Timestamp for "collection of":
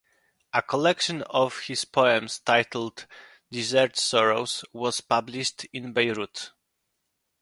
0.63-1.59